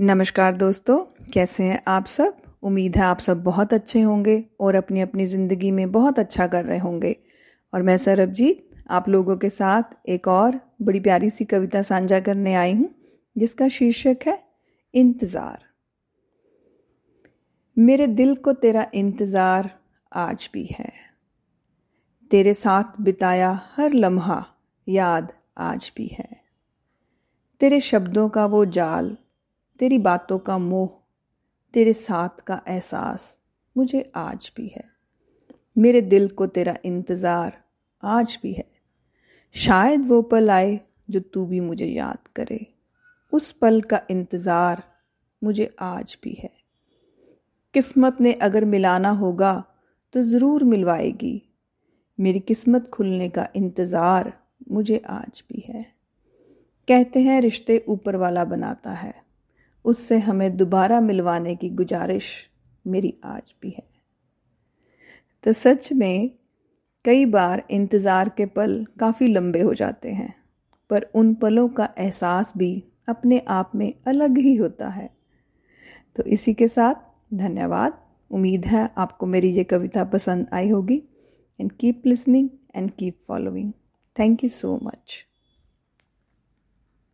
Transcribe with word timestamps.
नमस्कार 0.00 0.54
दोस्तों, 0.56 0.96
कैसे 1.34 1.64
हैं 1.64 1.82
आप 1.88 2.06
सब? 2.06 2.36
उम्मीद 2.62 2.96
है 2.96 3.02
आप 3.02 3.18
सब 3.18 3.42
बहुत 3.44 3.72
अच्छे 3.74 4.00
होंगे 4.00 4.44
और 4.60 4.74
अपनी 4.74 5.00
अपनी 5.00 5.26
ज़िंदगी 5.26 5.70
में 5.70 5.90
बहुत 5.92 6.18
अच्छा 6.18 6.46
कर 6.46 6.64
रहे 6.64 6.78
होंगे। 6.78 7.14
और 7.72 7.82
मैं 7.82 7.96
सरबजीत 7.96 8.70
आप 8.90 9.08
लोगों 9.08 9.36
के 9.36 9.50
साथ 9.50 10.08
एक 10.08 10.28
और 10.28 10.58
बड़ी 10.82 11.00
प्यारी 11.00 11.30
सी 11.30 11.44
कविता 11.44 11.82
साझा 11.82 12.20
करने 12.20 12.54
आई 12.54 12.72
हूँ, 12.72 12.88
जिसका 13.36 13.68
शीर्षक 13.68 14.26
है, 14.26 14.38
इंतज़ार। 14.94 15.58
मेरे 17.76 18.06
दिल 18.06 18.34
को 18.34 18.52
तेरा 18.52 18.86
इंतज़ार 18.94 19.70
आज 20.12 20.50
भी 20.52 20.68
है। 20.72 20.92
तेरे 22.30 22.54
साथ 22.54 23.00
बिताया 23.00 23.58
हर 23.76 23.92
लम्हा 23.92 24.44
याद 24.86 25.32
आज 25.58 25.92
भी 25.96 26.06
है। 26.12 26.30
तेरे 27.60 27.80
शब्दों 27.80 28.28
का 28.28 28.46
वो 28.46 28.64
जाल 28.66 29.16
तेरी 29.80 29.98
बातों 29.98 30.38
का 30.38 30.56
मोह, 30.58 30.88
तेरे 31.74 31.92
साथ 31.92 32.40
का 32.40 32.60
एहसास 32.68 33.22
मुझे 33.76 34.10
आज 34.16 34.50
भी 34.56 34.66
है। 34.68 34.84
मेरे 35.78 36.00
दिल 36.00 36.28
को 36.28 36.46
तेरा 36.46 36.74
इंतज़ार 36.84 37.52
आज 38.02 38.38
भी 38.42 38.52
है। 38.52 38.64
शायद 39.54 40.06
वो 40.08 40.20
पल 40.22 40.50
आए 40.50 40.78
जो 41.10 41.20
तू 41.20 41.44
भी 41.46 41.60
मुझे 41.60 41.86
याद 41.86 42.28
करे। 42.36 42.66
उस 43.32 43.50
पल 43.52 43.80
का 43.82 44.00
इंतज़ार 44.10 44.82
मुझे 45.42 45.70
आज 45.80 46.16
भी 46.22 46.32
है। 46.32 46.50
किस्मत 47.74 48.20
ने 48.20 48.32
अगर 48.32 48.64
मिलाना 48.64 49.10
होगा 49.10 49.52
तो 50.14 50.22
ज़रूर 50.22 50.64
मिलवाएगी। 50.64 51.42
मेरी 52.18 52.40
किस्मत 52.40 52.88
खुलने 52.88 53.28
का 53.28 53.48
इंतज़ार 53.56 54.32
मुझे 54.70 55.02
आज 55.08 55.42
भी 55.48 55.64
है। 55.68 55.86
कहते 56.88 57.20
हैं 57.20 57.40
रिश्ते 57.40 57.84
ऊपर 57.88 58.16
वाला 58.16 58.44
बनाता 58.44 58.90
है। 58.90 59.14
उससे 59.84 60.18
हमें 60.18 60.56
दोबारा 60.56 61.00
मिलवाने 61.00 61.54
की 61.56 61.68
गुजारिश 61.70 62.26
मेरी 62.84 63.14
आज 63.24 63.54
भी 63.62 63.70
है। 63.70 63.88
तो 65.44 65.52
सच 65.52 65.92
में, 65.92 66.30
कई 67.04 67.24
बार 67.26 67.62
इंतज़ार 67.70 68.28
के 68.28 68.46
पल 68.46 68.84
काफ़ी 69.00 69.28
लंबे 69.28 69.60
हो 69.60 69.74
जाते 69.74 70.10
हैं, 70.10 70.34
पर 70.90 71.06
उन 71.14 71.34
पलों 71.34 71.68
का 71.68 71.88
एहसास 71.98 72.52
भी 72.56 72.72
अपने 73.08 73.38
आप 73.48 73.72
में 73.74 73.92
अलग 74.06 74.38
ही 74.38 74.54
होता 74.56 74.88
है। 74.88 75.08
तो 76.16 76.22
इसी 76.24 76.54
के 76.54 76.68
साथ 76.68 76.94
धन्यवाद। 77.34 77.98
उम्मीद 78.30 78.66
है 78.66 78.88
आपको 78.98 79.26
मेरी 79.26 79.48
ये 79.48 79.64
कविता 79.64 80.04
पसंद 80.04 80.46
आई 80.52 80.68
होगी। 80.68 81.02
And 81.58 81.72
keep 81.72 82.06
listening 82.06 82.48
and 82.74 82.90
keep 82.90 83.18
following 83.28 83.72
thank 84.16 84.44
you 84.44 84.50
so 84.50 84.78
much 84.82 85.24